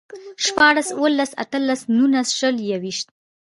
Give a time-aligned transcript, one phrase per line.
[0.45, 3.07] شپاړس، اووهلس، اتهلس، نولس، شل، يوويشت